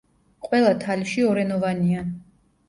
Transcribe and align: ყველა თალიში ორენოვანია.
ყველა 0.45 0.71
თალიში 0.83 1.27
ორენოვანია. 1.33 2.03